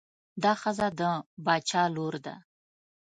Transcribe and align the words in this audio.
دا 0.43 0.51
ښځه 0.61 0.87
د 0.99 1.01
باچا 1.45 1.83
لور 1.95 2.15
ده. 2.25 2.35